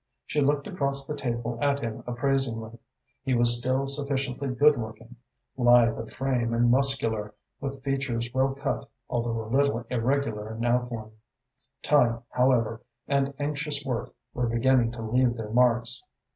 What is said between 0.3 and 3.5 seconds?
looked across the table at him appraisingly. He